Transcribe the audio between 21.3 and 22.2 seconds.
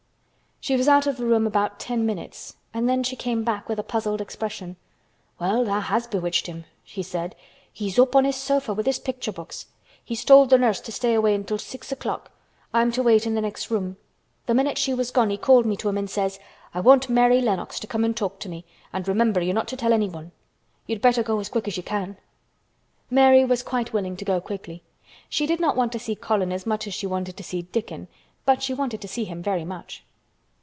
as quick as you can."